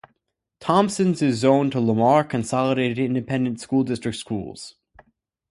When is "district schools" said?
3.83-4.73